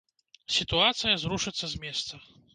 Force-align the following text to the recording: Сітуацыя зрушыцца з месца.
Сітуацыя 0.55 1.19
зрушыцца 1.25 1.65
з 1.77 1.85
месца. 1.87 2.13